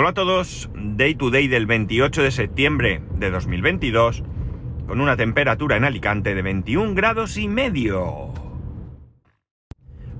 [0.00, 4.22] Hola a todos, Day to Day del 28 de septiembre de 2022,
[4.86, 8.32] con una temperatura en Alicante de 21 grados y medio.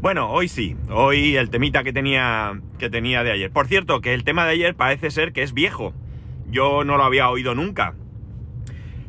[0.00, 3.52] Bueno, hoy sí, hoy el temita que tenía, que tenía de ayer.
[3.52, 5.94] Por cierto, que el tema de ayer parece ser que es viejo.
[6.50, 7.94] Yo no lo había oído nunca.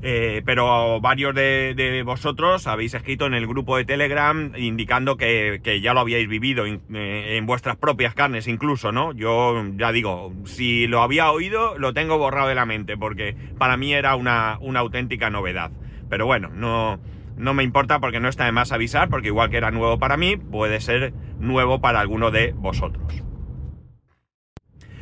[0.01, 5.93] Eh, pero varios de, vosotros habéis escrito en el grupo de Telegram indicando que, ya
[5.93, 9.11] lo habíais vivido eh, en, vuestras propias carnes incluso, ¿no?
[9.11, 13.75] Yo ya digo, si lo había oído, lo tengo borrado de la mente, porque para
[13.75, 15.71] mí era una, auténtica novedad.
[16.09, 16.99] Pero bueno, no,
[17.35, 20.15] no me importa porque no está de más avisar, porque igual que era nuevo para
[20.15, 23.28] mí, puede ser nuevo para alguno de vosotros.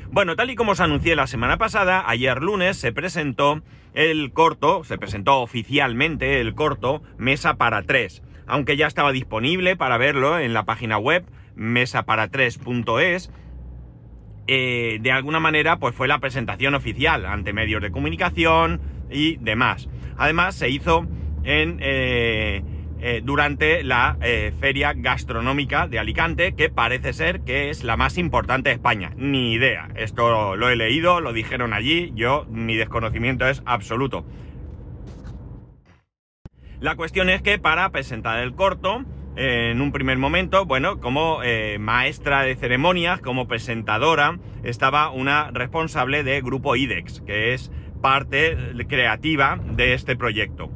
[0.10, 3.62] Bueno, tal y como os anuncié la semana pasada, ayer lunes se presentó
[3.94, 9.98] el corto, se presentó oficialmente el corto Mesa para 3, aunque ya estaba disponible para
[9.98, 11.26] verlo en la página web
[11.58, 13.32] mesapara3.es.
[14.48, 18.80] Eh, de alguna manera, pues fue la presentación oficial ante medios de comunicación
[19.12, 19.90] y demás.
[20.16, 21.06] Además, se hizo
[21.44, 22.64] en eh,
[23.00, 28.18] eh, durante la eh, Feria Gastronómica de Alicante, que parece ser que es la más
[28.18, 29.12] importante de España.
[29.16, 29.90] Ni idea.
[29.96, 34.26] Esto lo he leído, lo dijeron allí, yo mi desconocimiento es absoluto.
[36.80, 39.04] La cuestión es que para presentar el corto,
[39.36, 46.24] en un primer momento, bueno, como eh, maestra de ceremonias, como presentadora, estaba una responsable
[46.24, 50.72] de Grupo IDEX, que es parte creativa de este proyecto.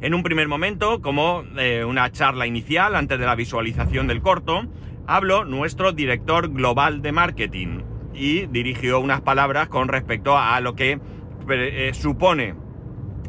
[0.00, 4.66] En un primer momento, como eh, una charla inicial antes de la visualización del corto,
[5.06, 7.80] habló nuestro director global de marketing
[8.14, 11.00] y dirigió unas palabras con respecto a lo que
[11.48, 12.54] eh, supone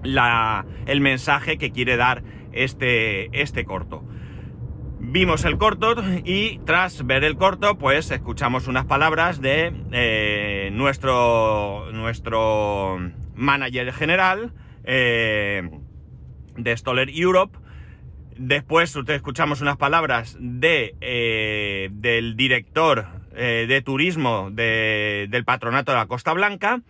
[0.03, 4.03] el mensaje que quiere dar este, este corto.
[4.99, 5.95] Vimos el corto
[6.25, 12.97] y tras ver el corto, pues escuchamos unas palabras de eh, nuestro, nuestro
[13.35, 14.53] manager general,
[16.57, 17.57] de Stoller Europe.
[18.37, 26.07] Después escuchamos unas palabras de, eh, del director eh, de turismo del patronato de la
[26.07, 26.81] Costa Blanca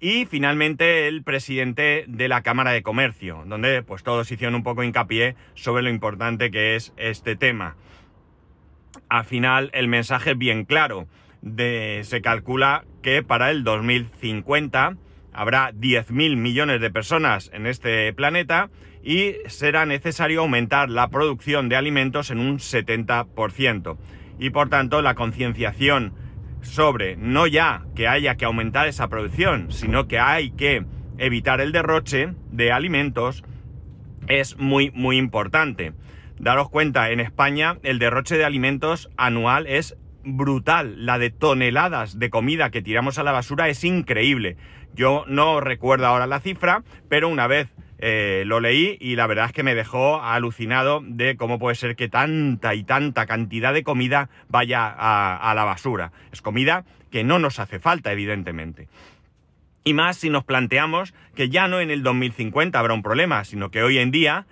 [0.00, 4.82] y finalmente el presidente de la Cámara de Comercio, donde pues todos hicieron un poco
[4.82, 7.76] hincapié sobre lo importante que es este tema.
[9.08, 11.06] Al final el mensaje es bien claro.
[11.40, 14.96] De, se calcula que para el 2050
[15.32, 18.70] habrá 10.000 millones de personas en este planeta
[19.02, 23.96] y será necesario aumentar la producción de alimentos en un 70%.
[24.38, 26.14] Y por tanto la concienciación
[26.62, 30.84] sobre no ya que haya que aumentar esa producción, sino que hay que
[31.18, 33.44] evitar el derroche de alimentos
[34.28, 35.92] es muy muy importante.
[36.38, 41.04] Daros cuenta, en España el derroche de alimentos anual es brutal.
[41.04, 44.56] La de toneladas de comida que tiramos a la basura es increíble.
[44.94, 47.68] Yo no recuerdo ahora la cifra, pero una vez
[48.04, 51.94] eh, lo leí y la verdad es que me dejó alucinado de cómo puede ser
[51.94, 56.10] que tanta y tanta cantidad de comida vaya a, la basura.
[56.32, 58.88] Es comida que no nos hace falta, evidentemente.
[59.84, 63.70] Y más si nos planteamos que ya no en el 2050 habrá un problema, sino
[63.70, 64.46] que hoy en día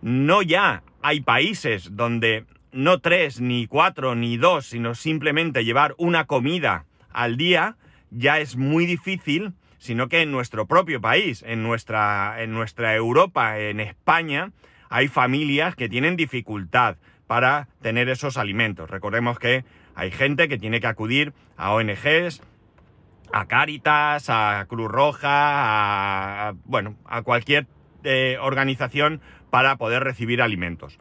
[0.00, 6.26] no ya hay países donde no tres, ni cuatro, ni dos, sino simplemente llevar una
[6.26, 7.76] comida al día,
[8.10, 13.58] ya es muy difícil sino que en nuestro propio país, en nuestra, en nuestra Europa,
[13.58, 14.52] en España,
[14.88, 18.88] hay familias que tienen dificultad para tener esos alimentos.
[18.88, 19.64] Recordemos que
[19.96, 22.42] hay gente que tiene que acudir a ONGs,
[23.32, 25.28] a Cáritas, a Cruz Roja,
[26.48, 27.66] a, bueno, a cualquier
[28.04, 30.96] eh, organización para poder recibir alimentos.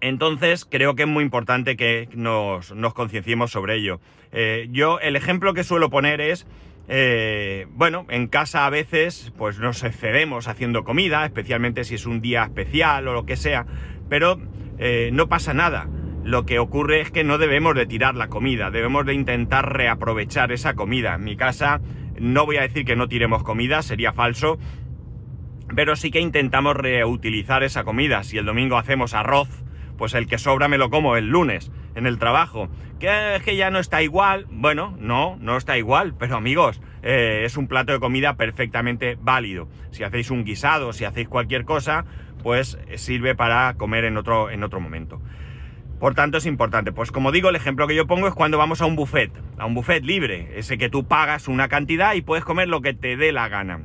[0.00, 4.00] Entonces creo que es muy importante que nos, concienciemos sobre ello.
[4.32, 6.46] Eh, yo el ejemplo que suelo poner es
[6.92, 12.20] eh, bueno, en casa a veces pues nos excedemos haciendo comida, especialmente si es un
[12.20, 13.64] día especial o lo que sea,
[14.08, 14.40] pero
[14.80, 15.88] eh, no pasa nada.
[16.24, 20.50] Lo que ocurre es que no debemos de tirar la comida, debemos de intentar reaprovechar
[20.50, 21.14] esa comida.
[21.14, 21.80] En mi casa
[22.18, 24.58] no voy a decir que no tiremos comida, sería falso,
[25.76, 28.24] pero sí que intentamos reutilizar esa comida.
[28.24, 29.48] Si el domingo hacemos arroz,
[29.96, 32.68] pues el que sobra me lo como el lunes en el trabajo.
[32.98, 34.46] ¿Que es que ya no está igual?
[34.50, 39.68] Bueno, no, no está igual, pero amigos, eh, es un plato de comida perfectamente válido.
[39.90, 42.04] Si hacéis un guisado, si hacéis cualquier cosa,
[42.42, 45.20] pues sirve para comer en otro, en otro momento.
[45.98, 46.92] Por tanto, es importante.
[46.92, 49.66] Pues como digo, el ejemplo que yo pongo es cuando vamos a un buffet, a
[49.66, 53.16] un buffet libre, ese que tú pagas una cantidad y puedes comer lo que te
[53.16, 53.82] dé la gana.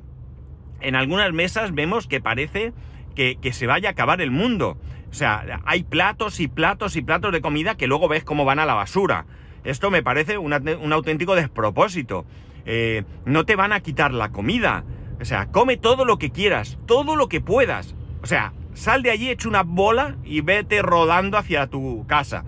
[0.79, 2.73] En algunas mesas vemos que parece
[3.15, 4.77] que, que se vaya a acabar el mundo.
[5.09, 8.59] O sea, hay platos y platos y platos de comida que luego ves cómo van
[8.59, 9.25] a la basura.
[9.65, 10.53] Esto me parece un,
[10.93, 12.25] auténtico despropósito.
[12.65, 14.83] Eh, no te van a quitar la comida.
[15.21, 17.95] O sea, come todo lo que quieras, todo lo que puedas.
[18.21, 22.43] O sea, sal de allí, echa una bola y vete rodando hacia tu casa.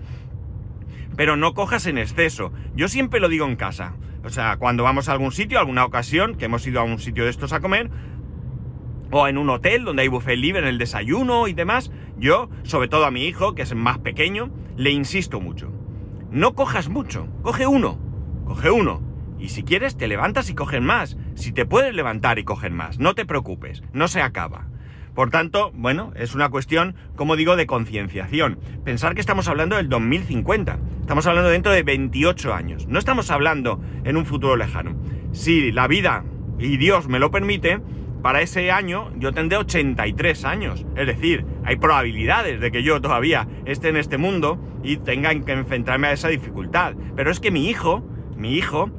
[1.16, 2.52] Pero no cojas en exceso.
[2.74, 3.94] Yo siempre lo digo en casa.
[4.24, 7.24] O sea, cuando vamos a algún sitio, alguna ocasión, que hemos ido a un sitio
[7.24, 7.90] de estos a comer,
[9.10, 12.88] o en un hotel donde hay buffet libre en el desayuno y demás, yo, sobre
[12.88, 15.72] todo a mi hijo, que es más pequeño, le insisto mucho.
[16.30, 17.98] No cojas mucho, coge uno,
[18.44, 19.07] coge uno.
[19.38, 21.16] Y si quieres, te levantas y cogen más.
[21.34, 24.66] Si te puedes levantar y coger más, no te preocupes, no se acaba.
[25.14, 28.60] Por tanto, bueno, es una cuestión, como digo, de concienciación.
[28.84, 30.78] Pensar que estamos hablando del 2050.
[31.00, 32.86] Estamos hablando dentro de 28 años.
[32.86, 34.94] No estamos hablando en un futuro lejano.
[35.32, 36.24] Si la vida
[36.58, 37.80] y Dios me lo permite,
[38.22, 40.86] para ese año yo tendré 83 años.
[40.96, 45.52] Es decir, hay probabilidades de que yo todavía esté en este mundo y tenga que
[45.52, 46.94] enfrentarme a esa dificultad.
[47.16, 48.90] Pero es que mi hijo, mi hijo,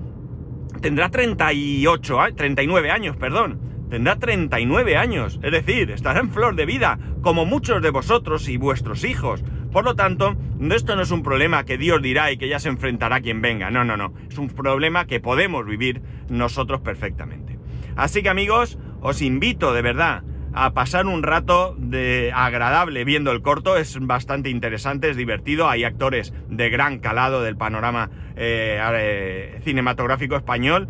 [0.82, 3.60] tendrá 38, 39 años, perdón.
[3.90, 5.40] Tendrá 39 años.
[5.42, 9.44] Es decir, estará en flor de vida, como muchos de vosotros y vuestros hijos.
[9.72, 10.36] Por lo tanto,
[10.72, 13.72] esto no es un problema que Dios dirá y que ya se enfrentará quien venga.
[13.72, 14.14] No, no, no.
[14.30, 17.58] Es un problema que podemos vivir nosotros perfectamente.
[17.96, 20.24] Así que amigos, os invito de verdad
[20.54, 25.84] a pasar un rato de agradable viendo el corto, es bastante interesante, es divertido, hay
[25.84, 30.88] actores de gran calado del panorama eh, eh, cinematográfico español,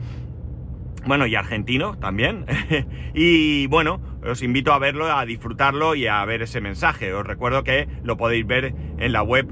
[1.06, 2.46] bueno, y argentino también,
[3.14, 7.64] y bueno, os invito a verlo, a disfrutarlo y a ver ese mensaje, os recuerdo
[7.64, 9.48] que lo podéis ver en la web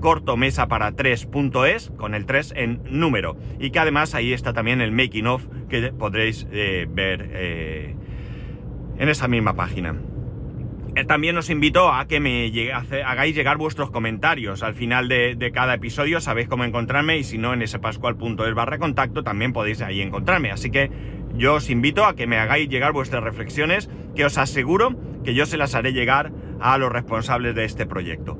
[0.00, 3.36] cortomesa para 3.es con el 3 en número.
[3.58, 7.95] Y que además ahí está también el making of que podréis eh, ver
[8.98, 9.94] en esa misma página.
[10.96, 12.50] Eh, también os invito a que me
[13.04, 17.52] hagáis llegar vuestros comentarios al final de, cada episodio, sabéis cómo encontrarme y si no
[17.52, 20.50] en spascual.es barra contacto también podéis ahí encontrarme.
[20.50, 20.90] Así que
[21.34, 25.44] yo os invito a que me hagáis llegar vuestras reflexiones que os aseguro que yo
[25.44, 28.38] se las haré llegar a los responsables de este proyecto.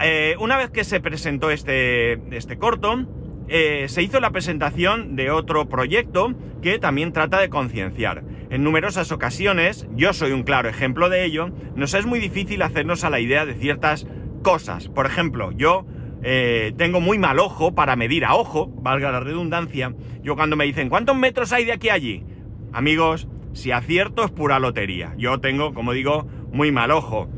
[0.00, 3.06] Eh, una vez que se presentó este, este corto,
[3.48, 8.22] eh, se hizo la presentación de otro proyecto que también trata de concienciar.
[8.50, 13.02] En numerosas ocasiones, yo soy un claro ejemplo de ello, nos es muy difícil hacernos
[13.04, 14.06] a la idea de ciertas
[14.42, 14.88] cosas.
[14.88, 15.84] Por ejemplo, yo
[16.22, 19.94] eh, tengo muy mal ojo para medir a ojo, valga la redundancia.
[20.22, 22.24] Yo cuando me dicen, ¿cuántos metros hay de aquí a allí?
[22.72, 25.14] Amigos, si acierto es pura lotería.
[25.18, 27.28] Yo tengo, como digo, muy mal ojo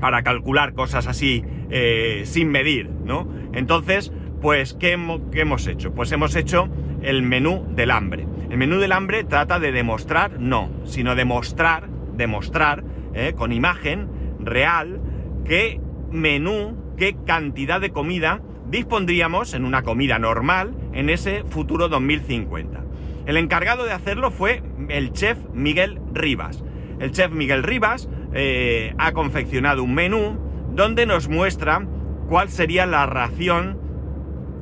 [0.00, 3.28] para calcular cosas así eh, sin medir, ¿no?
[3.54, 5.92] Entonces, pues, ¿qué, hemos hecho?
[5.94, 6.68] Pues hemos hecho
[7.02, 8.26] el menú del hambre.
[8.50, 12.84] El menú del hambre trata de demostrar, no, sino demostrar, demostrar,
[13.14, 14.08] eh, con imagen
[14.38, 15.00] real,
[15.44, 22.84] qué menú, qué cantidad de comida dispondríamos en una comida normal en ese futuro 2050.
[23.26, 26.62] El encargado de hacerlo fue el chef Miguel Rivas.
[27.00, 30.38] El chef Miguel Rivas eh, ha confeccionado un menú
[30.72, 31.84] donde nos muestra
[32.28, 33.78] cuál sería la ración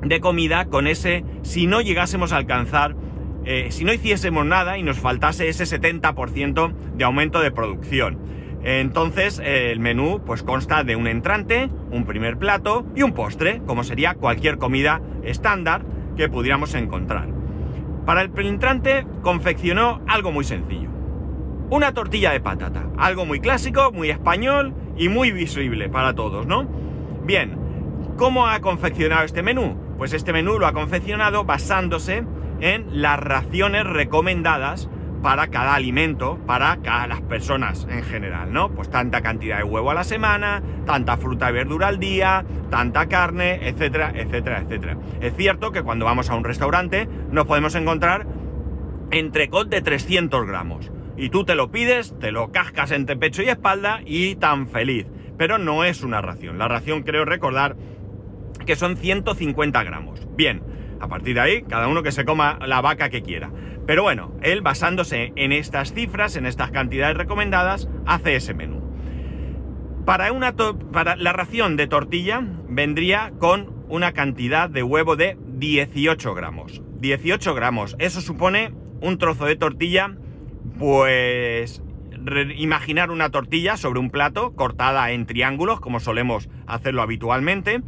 [0.02, 2.94] de comida con ese, si no llegásemos a alcanzar,
[3.44, 8.18] eh, si no hiciésemos nada y nos faltase ese 70% de aumento de producción.
[8.62, 13.84] Entonces el menú pues consta de un entrante, un primer plato y un postre, como
[13.84, 15.82] sería cualquier comida estándar
[16.16, 17.28] que pudiéramos encontrar.
[18.06, 20.94] Para el entrante confeccionó algo muy sencillo
[21.70, 22.84] una tortilla de patata.
[22.96, 26.68] Algo muy clásico, muy español y muy visible para todos, ¿no?
[27.24, 27.56] Bien,
[28.16, 29.76] ¿cómo ha confeccionado este menú?
[29.98, 32.24] Pues este menú lo ha confeccionado basándose
[32.64, 34.88] en las raciones recomendadas
[35.22, 38.70] para cada alimento, para cada las personas en general, ¿no?
[38.70, 43.06] Pues tanta cantidad de huevo a la semana, tanta fruta y verdura al día, tanta
[43.06, 44.96] carne, etcétera, etcétera, etcétera.
[45.20, 48.26] Es cierto que cuando vamos a un restaurante nos podemos encontrar
[49.10, 53.50] entrecot de 300 gramos y tú te lo pides, te lo cascas entre pecho y
[53.50, 55.06] espalda y tan feliz.
[55.36, 56.56] Pero no es una ración.
[56.56, 57.76] La ración creo recordar
[58.64, 60.26] que son 150 gramos.
[60.34, 60.62] Bien,
[61.00, 63.50] a partir de ahí, cada uno que se coma la vaca que quiera.
[63.86, 68.82] Pero bueno, él basándose en estas cifras, en estas cantidades recomendadas, hace ese menú.
[70.04, 76.34] Para, una para la ración de tortilla vendría con una cantidad de huevo de 18
[76.34, 76.82] gramos.
[77.00, 80.16] 18 gramos, eso supone un trozo de tortilla
[80.78, 81.82] pues
[82.56, 87.82] imaginar una tortilla sobre un plato cortada en triángulos, como solemos hacerlo habitualmente,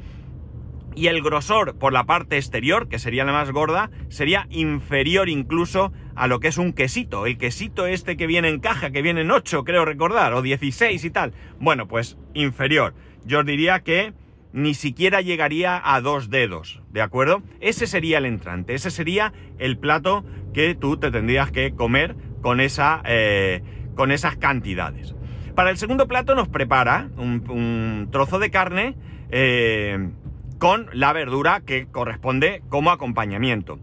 [0.96, 5.92] y el grosor por la parte exterior, que sería la más gorda, sería inferior incluso
[6.16, 7.26] a lo que es un quesito.
[7.26, 11.04] El quesito este que viene en caja, que viene en 8, creo recordar, o 16
[11.04, 11.34] y tal.
[11.60, 12.94] Bueno, pues inferior.
[13.26, 14.14] Yo os diría que
[14.54, 17.42] ni siquiera llegaría a dos dedos, ¿de acuerdo?
[17.60, 20.24] Ese sería el entrante, ese sería el plato
[20.54, 23.62] que tú te tendrías que comer con, esa, eh,
[23.94, 25.14] con esas cantidades.
[25.54, 28.96] Para el segundo plato nos prepara un, trozo de carne
[29.30, 30.10] eh,
[30.58, 33.78] con la verdura que corresponde como acompañamiento.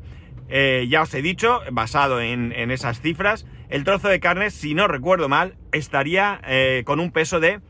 [0.50, 4.88] Eh, ya os he dicho, basado en, esas cifras, el trozo de carne, si no
[4.88, 6.42] recuerdo mal, estaría
[6.86, 7.62] con un peso de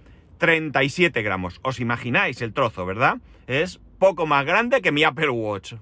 [0.43, 1.59] 37 gramos.
[1.63, 3.19] Os imagináis el trozo, ¿verdad?
[3.47, 5.75] Es poco más grande que mi Apple Watch.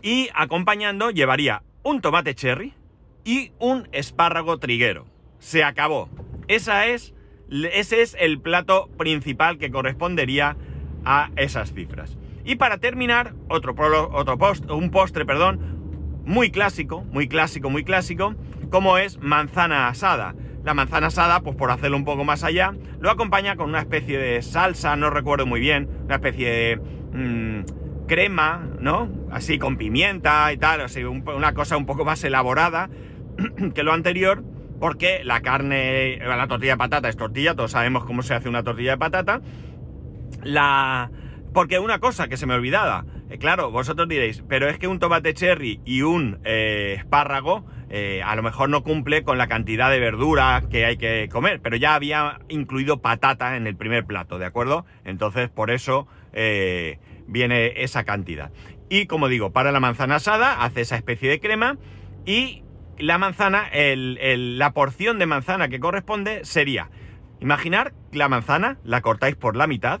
[0.00, 2.72] Y acompañando llevaría un tomate cherry
[3.24, 5.06] y un espárrago triguero.
[5.38, 6.08] Se acabó.
[6.48, 7.12] Esa es,
[7.50, 10.56] ese es el plato principal que correspondería
[11.06, 12.18] a esas cifras.
[12.44, 13.74] Y para terminar, otro,
[14.12, 18.34] otro post, un postre, perdón, muy clásico, muy clásico, muy clásico,
[18.70, 20.34] como es manzana asada.
[20.64, 24.18] La manzana asada, pues por hacerlo un poco más allá, lo acompaña con una especie
[24.18, 26.76] de salsa, no recuerdo muy bien, una especie de
[27.12, 29.08] mm, crema, ¿no?
[29.30, 32.90] Así con pimienta y tal, así una cosa un poco más elaborada
[33.74, 34.42] que lo anterior,
[34.80, 38.64] porque la carne, la tortilla de patata es tortilla, todos sabemos cómo se hace una
[38.64, 39.40] tortilla de patata.
[40.46, 41.10] La...
[41.52, 44.98] Porque una cosa que se me olvidaba, eh, claro, vosotros diréis, pero es que un
[44.98, 49.90] tomate cherry y un eh, espárrago eh, a lo mejor no cumple con la cantidad
[49.90, 54.38] de verdura que hay que comer, pero ya había incluido patata en el primer plato,
[54.38, 54.84] ¿de acuerdo?
[55.04, 56.06] Entonces por eso
[57.26, 58.50] viene esa cantidad.
[58.90, 61.78] Y como digo, para la manzana asada hace esa especie de crema
[62.26, 62.62] y
[62.98, 66.90] la manzana, la porción de manzana que corresponde sería,
[67.40, 70.00] imaginar la manzana la cortáis por la mitad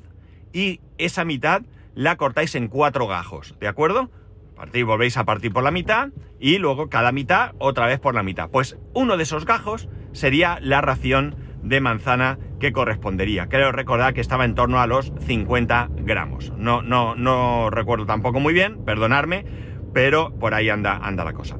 [0.56, 4.10] y esa mitad la cortáis en cuatro gajos, ¿de acuerdo?
[4.56, 6.08] Partir, volvéis a partir por la mitad
[6.40, 8.48] y luego cada mitad otra vez por la mitad.
[8.48, 13.48] Pues uno de esos gajos sería la ración de manzana que correspondería.
[13.48, 16.50] Creo recordar que estaba en torno a los 50 gramos.
[16.56, 19.44] No, no, no recuerdo tampoco muy bien, perdonarme,
[19.92, 21.58] pero por ahí anda, anda la cosa.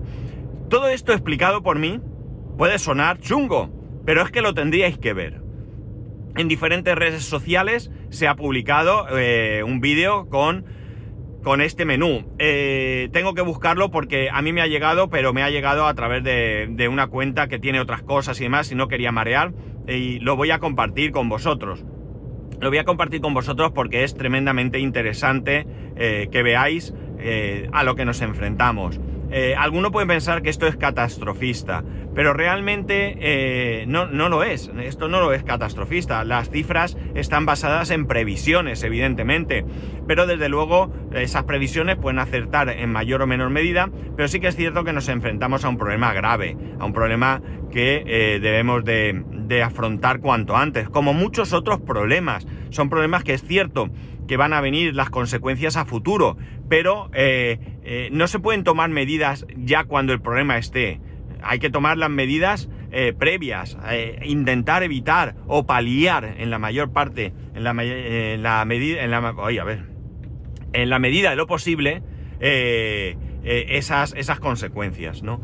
[0.70, 2.00] Todo esto explicado por mí
[2.56, 3.70] puede sonar chungo,
[4.06, 5.45] pero es que lo tendríais que ver.
[6.36, 10.64] En diferentes redes sociales se ha publicado eh, un vídeo con
[11.42, 12.24] con este menú.
[12.40, 15.94] Eh, tengo que buscarlo porque a mí me ha llegado, pero me ha llegado a
[15.94, 19.52] través de, una cuenta que tiene otras cosas y demás y no quería marear
[19.86, 21.84] y lo voy a compartir con vosotros.
[22.60, 26.92] Lo voy a compartir con vosotros porque es tremendamente interesante eh, que veáis
[27.72, 29.00] a lo que nos enfrentamos.
[29.30, 31.82] Eh, alguno puede pensar que esto es catastrofista,
[32.14, 34.70] pero realmente eh, no, no, lo es.
[34.80, 36.24] Esto no lo es catastrofista.
[36.24, 39.64] Las cifras están basadas en previsiones, evidentemente.
[40.06, 44.48] Pero desde luego esas previsiones pueden acertar en mayor o menor medida, pero sí que
[44.48, 48.84] es cierto que nos enfrentamos a un problema grave, a un problema que eh, debemos
[48.84, 52.46] de, de afrontar cuanto antes, como muchos otros problemas.
[52.70, 53.90] Son problemas que es cierto
[54.26, 56.36] que van a venir las consecuencias a futuro,
[56.68, 61.00] pero eh, eh, no se pueden tomar medidas ya cuando el problema esté.
[61.42, 63.76] Hay que tomar las medidas eh, previas,
[64.24, 68.02] intentar evitar o paliar en la mayor parte, en la, medida,
[68.34, 69.84] en la, a ver,
[70.72, 72.02] en la medida de lo posible,
[72.40, 75.40] esas, esas consecuencias, ¿no?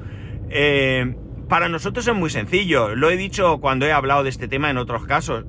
[1.53, 2.95] Para nosotros es muy sencillo.
[2.95, 5.45] Lo he dicho cuando he hablado de este tema en otros casos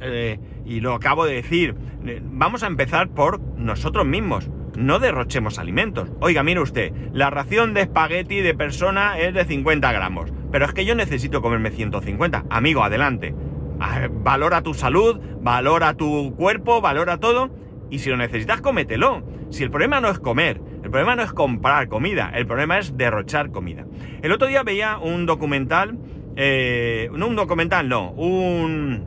[0.66, 1.76] y lo acabo de decir.
[2.24, 6.10] Vamos a empezar por nosotros mismos no derrochemos alimentos.
[6.20, 10.74] Oiga, mire usted, la ración de espagueti de persona es de 50 gramos, pero es
[10.74, 12.48] que yo necesito comerme 150.
[12.50, 13.34] Amigo, adelante.
[13.80, 17.50] Ah, valora tu salud, valora tu cuerpo, valora todo.
[17.90, 19.24] Y si lo necesitas, cómetelo.
[19.52, 20.60] Si el problema no es comer,
[20.94, 23.84] problema no es comprar comida, el problema es derrochar comida.
[24.22, 25.98] El otro día veía un documental,
[26.36, 29.04] eh, no un documental, no, un,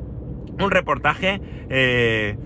[0.59, 1.41] un reportaje
[1.71, 2.37] eh,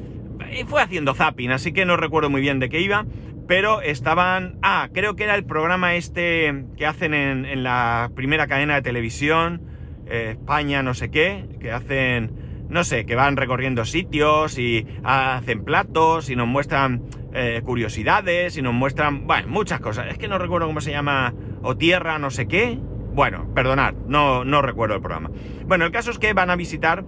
[0.67, 3.07] fue haciendo zapping, así que no recuerdo muy bien de qué iba,
[3.49, 4.59] pero estaban...
[4.61, 9.63] Ah, creo que era el programa este que hacen en, la primera cadena de televisión,
[10.07, 12.40] eh, España no sé qué, que hacen...
[12.71, 17.03] No sé, que van recorriendo sitios y hacen platos y nos muestran
[17.35, 20.07] eh, curiosidades y nos muestran, bueno, muchas cosas.
[20.09, 22.79] Es que no recuerdo cómo se llama, o tierra, no sé qué.
[23.13, 25.31] Bueno, perdonad, no, no recuerdo el programa.
[25.67, 27.05] Bueno, el caso es que van a visitar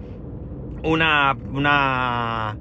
[0.82, 2.56] una, una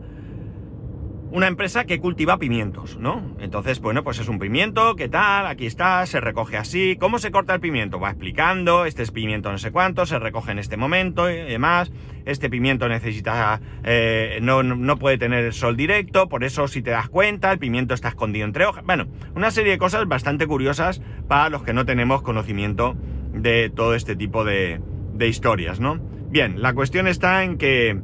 [1.31, 3.35] una empresa que cultiva pimientos, ¿no?
[3.39, 5.47] Entonces, bueno, pues es un pimiento, ¿qué tal?
[5.47, 6.97] Aquí está, se recoge así.
[6.99, 7.99] ¿Cómo se corta el pimiento?
[7.99, 11.91] Va explicando, este es pimiento no sé cuánto, se recoge en este momento y demás.
[12.25, 16.91] Este pimiento necesita, eh, no, no, puede tener el sol directo, por eso si te
[16.91, 18.83] das cuenta, el pimiento está escondido entre hojas.
[18.85, 22.95] Bueno, una serie de cosas bastante curiosas para los que no tenemos conocimiento
[23.33, 24.81] de todo este tipo de,
[25.13, 25.97] de historias, ¿no?
[26.29, 27.99] Bien, la cuestión está en que...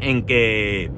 [0.00, 0.90] en que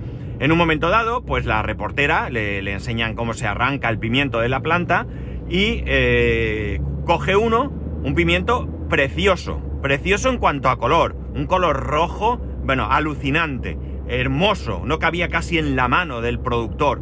[0.44, 4.50] En un momento dado, pues la reportera le, enseñan cómo se arranca el pimiento de
[4.50, 5.06] la planta
[5.48, 7.72] y eh, coge uno,
[8.02, 14.98] un pimiento precioso, precioso en cuanto a color, un color rojo, bueno, alucinante, hermoso, no
[14.98, 17.00] cabía casi en la mano del productor,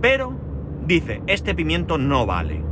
[0.00, 0.40] pero
[0.86, 2.62] dice, este pimiento no vale.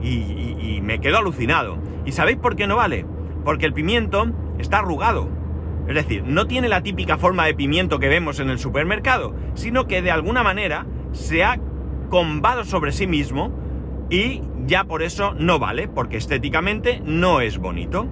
[0.00, 1.76] Y, me quedo alucinado.
[2.06, 3.04] ¿Y sabéis por qué no vale?
[3.44, 5.28] Porque el pimiento está arrugado.
[5.88, 9.86] Es decir, no tiene la típica forma de pimiento que vemos en el supermercado, sino
[9.86, 11.58] que de alguna manera se ha
[12.10, 13.52] combado sobre sí mismo
[14.10, 18.08] y ya por eso no vale, porque estéticamente no es bonito.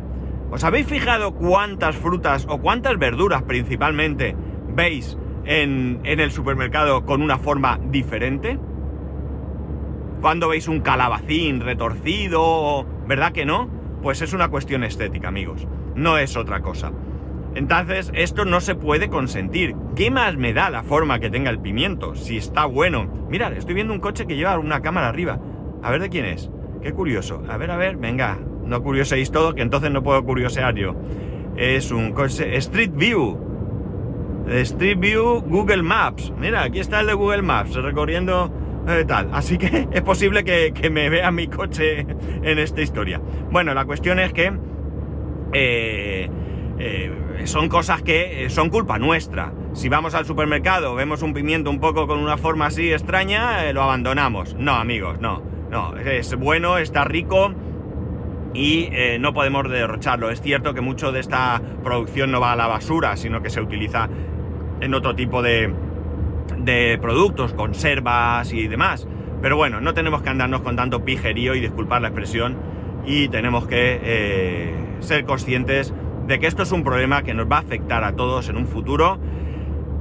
[0.51, 4.37] ¿Os habéis fijado cuántas frutas o cuántas verduras principalmente
[4.69, 8.59] veis en, en el supermercado con una forma diferente?
[10.21, 13.69] Cuando veis un calabacín retorcido, ¿verdad que no?
[14.01, 15.67] Pues es una cuestión estética, amigos.
[15.97, 16.93] No es otra cosa.
[17.55, 19.77] Entonces, esto no se puede consentir.
[19.95, 22.15] ¿Qué más me da la forma que tenga el pimiento?
[22.17, 23.09] Si está bueno.
[23.29, 25.39] Mirad, estoy viendo un coche que lleva una cámara arriba.
[25.83, 26.51] A ver de quién es.
[26.83, 27.43] Qué curioso.
[27.49, 28.39] A ver, a ver, venga.
[28.65, 30.97] No curioséis todo, que entonces no puedo curiosear yo.
[31.57, 33.39] Es un coche Street View.
[34.49, 36.33] Street View Google Maps.
[36.39, 38.53] Mira, aquí está el de Google Maps, recorriendo
[38.89, 39.31] eh, tal.
[39.33, 42.07] Así que es posible que, me vea mi coche
[42.43, 43.21] en esta historia.
[43.51, 44.53] Bueno, la cuestión es que
[45.53, 46.29] eh,
[46.79, 49.53] eh, son cosas que son culpa nuestra.
[49.73, 53.83] Si vamos al supermercado, vemos un pimiento un poco con una forma así extraña, lo
[53.83, 54.55] abandonamos.
[54.55, 55.43] No, amigos, no.
[55.71, 57.53] No, es bueno, está rico
[58.55, 58.89] y
[59.19, 60.31] no podemos derrocharlo.
[60.31, 63.61] Es cierto que mucho de esta producción no va a la basura, sino que se
[63.61, 64.09] utiliza
[64.81, 65.75] en otro tipo de,
[66.59, 69.09] de productos, conservas y demás.
[69.43, 72.57] Pero bueno, no tenemos que andarnos con tanto pijerío y disculpar la expresión
[73.07, 75.93] y tenemos que eh, ser conscientes
[76.27, 78.67] de que esto es un problema que nos va a afectar a todos en un
[78.67, 79.19] futuro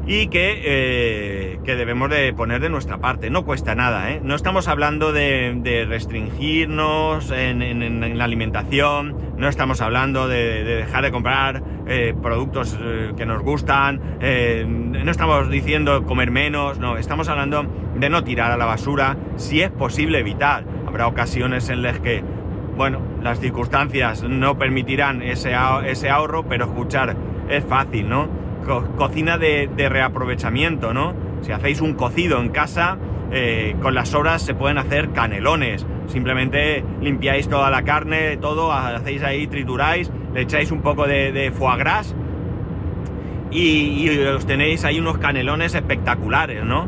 [0.05, 3.29] y eh, que, debemos de poner de nuestra parte.
[3.29, 4.21] No cuesta nada, ¿eh?
[4.21, 11.63] No estamos hablando de, restringirnos en, la alimentación, no estamos hablando de, dejar de comprar
[11.87, 18.09] eh, productos eh, que nos gustan, no estamos diciendo comer menos, no, estamos hablando de
[18.09, 20.65] no tirar a la basura si es posible evitar.
[20.85, 22.23] Habrá ocasiones en las que,
[22.75, 25.53] bueno, las circunstancias no permitirán ese,
[25.85, 27.15] ese ahorro, pero escuchar
[27.49, 28.43] es fácil, ¿no?
[28.97, 31.13] cocina de, reaprovechamiento, ¿no?
[31.41, 32.97] Si hacéis un cocido en casa,
[33.31, 35.85] eh, con las sobras se pueden hacer canelones.
[36.07, 41.77] Simplemente limpiáis toda la carne, todo, hacéis ahí, trituráis, le echáis un poco de, foie
[41.77, 42.15] gras
[43.51, 46.87] y, os tenéis ahí unos canelones espectaculares, ¿no?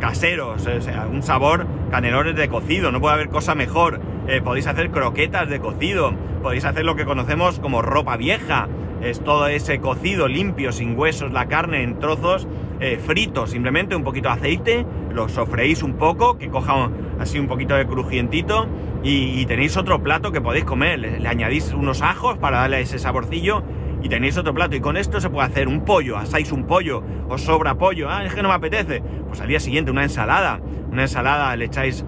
[0.00, 4.00] Caseros, o sea, un sabor, canelones de cocido, no puede haber cosa mejor.
[4.28, 8.68] Eh, podéis hacer croquetas de cocido, podéis hacer lo que conocemos como ropa vieja,
[9.02, 12.46] es todo ese cocido limpio, sin huesos, la carne en trozos,
[12.78, 17.48] eh, frito, simplemente un poquito de aceite, lo sofreís un poco, que coja así un
[17.48, 18.68] poquito de crujientito
[19.02, 23.64] y, tenéis otro plato que podéis comer, le, añadís unos ajos para darle ese saborcillo
[24.02, 24.76] y tenéis otro plato.
[24.76, 28.24] Y con esto se puede hacer un pollo, asáis un pollo, os sobra pollo, ah,
[28.24, 29.02] es que no me apetece.
[29.26, 32.04] Pues al día siguiente una ensalada, una ensalada le echáis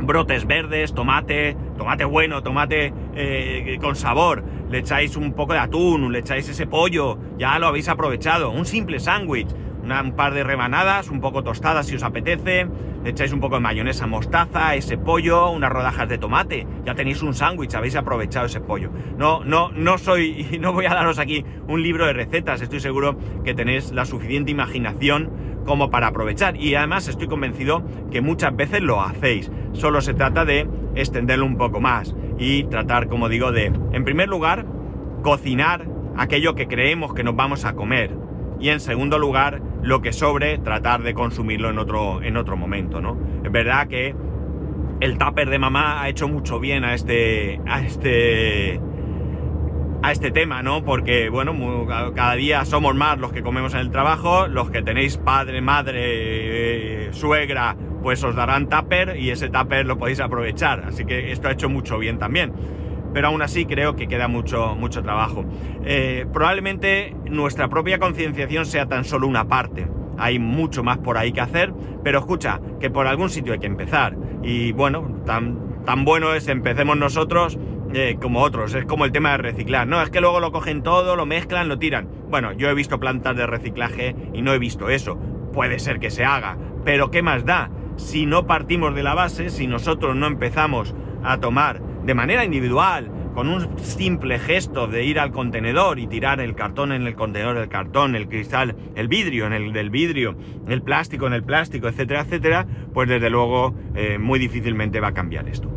[0.00, 6.12] brotes verdes, tomate, tomate bueno, tomate eh, con sabor, le echáis un poco de atún,
[6.12, 9.48] le echáis ese pollo, ya lo habéis aprovechado, un simple sándwich,
[9.82, 12.66] un par de rebanadas, un poco tostadas si os apetece,
[13.04, 17.22] le echáis un poco de mayonesa mostaza, ese pollo, unas rodajas de tomate, ya tenéis
[17.22, 18.90] un sándwich, habéis aprovechado ese pollo.
[19.16, 23.16] No, no, no soy, no voy a daros aquí un libro de recetas, estoy seguro
[23.44, 25.30] que tenéis la suficiente imaginación
[25.66, 26.56] como para aprovechar.
[26.56, 29.50] Y además estoy convencido que muchas veces lo hacéis.
[29.76, 34.28] Solo se trata de extenderlo un poco más y tratar, como digo, de, en primer
[34.28, 34.64] lugar,
[35.22, 35.86] cocinar
[36.16, 38.16] aquello que creemos que nos vamos a comer.
[38.58, 43.02] Y en segundo lugar, lo que sobre, tratar de consumirlo en otro, en otro momento,
[43.02, 43.18] ¿no?
[43.44, 44.14] Es verdad que
[45.00, 48.80] el tupper de mamá ha hecho mucho bien a este, a este,
[50.02, 50.84] a este tema, ¿no?
[50.84, 51.54] Porque, bueno,
[52.14, 57.08] cada día somos más los que comemos en el trabajo, los que tenéis padre, madre,
[57.08, 60.84] eh, suegra, pues os darán tupper y ese tupper lo podéis aprovechar.
[60.86, 62.52] Así que esto ha hecho mucho bien también.
[63.12, 65.44] Pero aún así creo que queda mucho, mucho trabajo.
[65.84, 69.88] Eh, probablemente nuestra propia concienciación sea tan solo una parte.
[70.18, 73.66] Hay mucho más por ahí que hacer, pero escucha, que por algún sitio hay que
[73.66, 74.16] empezar.
[74.40, 77.58] Y bueno, tan, tan bueno es empecemos nosotros
[77.92, 78.72] eh, como otros.
[78.74, 79.88] Es como el tema de reciclar.
[79.88, 82.08] No, es que luego lo cogen todo, lo mezclan, lo tiran.
[82.30, 85.18] Bueno, yo he visto plantas de reciclaje y no he visto eso.
[85.52, 87.68] Puede ser que se haga, pero ¿qué más da?
[87.96, 93.10] Si no partimos de la base, si nosotros no empezamos a tomar de manera individual,
[93.36, 97.58] con un simple gesto de ir al contenedor y tirar el cartón en el contenedor,
[97.58, 101.86] el cartón, el cristal, el vidrio en el del vidrio, el plástico en el plástico,
[101.86, 105.70] etcétera, etcétera, pues desde luego eh, muy difícilmente va a cambiar esto.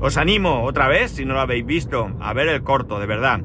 [0.00, 3.40] Os animo otra vez, si no lo habéis visto, a ver el corto, de verdad.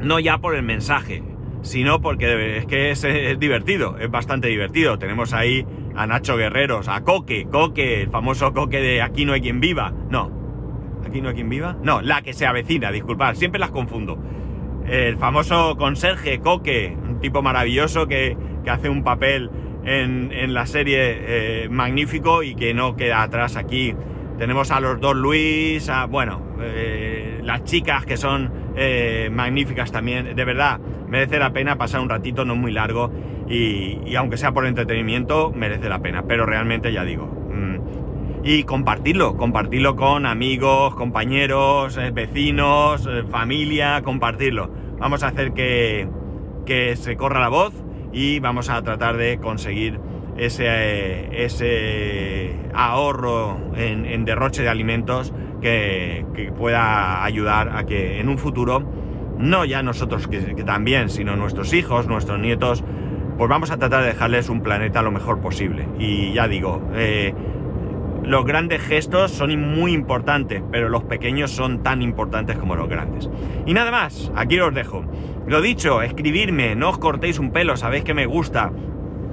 [0.00, 1.22] No ya por el mensaje,
[1.60, 4.98] sino porque es que es, es divertido, es bastante divertido.
[4.98, 9.40] Tenemos ahí a Nacho Guerreros, a Coque, Coque, el famoso Coque de Aquí no hay
[9.40, 9.92] quien viva.
[10.10, 10.30] No,
[11.06, 11.76] ¿aquí no hay quien viva?
[11.82, 14.18] No, la que se avecina, disculpad, siempre las confundo.
[14.86, 18.36] El famoso conserje Coque, un tipo maravilloso que,
[18.68, 19.50] hace un papel
[19.84, 23.94] en, la serie eh, magnífico y que no queda atrás aquí.
[24.38, 30.36] Tenemos a los dos Luis, a, bueno, eh, las chicas que son eh, magníficas también.
[30.36, 33.10] De verdad, merece la pena pasar un ratito no muy largo
[33.48, 36.24] y, aunque sea por entretenimiento, merece la pena.
[36.28, 37.26] Pero realmente ya digo.
[37.26, 44.70] Mm, y compartirlo, compartirlo con amigos, compañeros, eh, vecinos, eh, familia, compartirlo.
[44.98, 46.08] Vamos a hacer que,
[46.64, 47.74] que, se corra la voz
[48.12, 49.98] y vamos a tratar de conseguir
[50.36, 56.24] ese, ese ahorro en, derroche de alimentos que,
[56.56, 58.82] pueda ayudar a que en un futuro,
[59.38, 62.82] no ya nosotros que, que también, sino nuestros hijos, nuestros nietos,
[63.36, 65.86] pues vamos a tratar de dejarles un planeta lo mejor posible.
[65.98, 67.34] Y ya digo, eh,
[68.26, 73.30] los grandes gestos son muy importantes, pero los pequeños son tan importantes como los grandes.
[73.66, 75.04] Y nada más, aquí os dejo.
[75.46, 78.72] Lo dicho, escribirme, no os cortéis un pelo, sabéis que me gusta.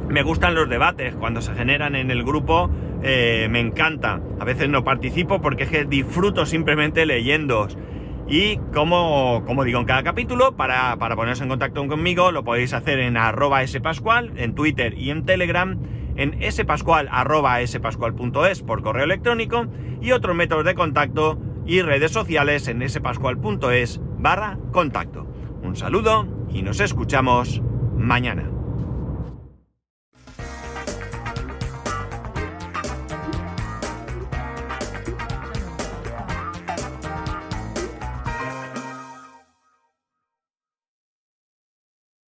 [0.10, 2.70] Me gustan los debates, cuando se generan en el grupo,
[3.02, 4.22] eh, me encanta.
[4.40, 7.78] A veces no participo porque es que disfruto simplemente leyéndoos.
[8.28, 12.74] Y como, como, digo en cada capítulo, para, para poneros en contacto conmigo, lo podéis
[12.74, 15.78] hacer en arroba spascual, en Twitter y en Telegram,
[16.16, 17.60] en spascual arroba
[18.66, 19.66] por correo electrónico
[20.02, 25.28] y otros métodos de contacto y redes sociales en spascual.es barra contacto.
[25.62, 27.62] Un saludo y nos escuchamos
[27.98, 28.53] mañana.